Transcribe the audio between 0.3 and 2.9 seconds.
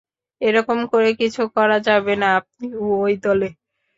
এরকম করে কিছু করা যাবে না আপনিও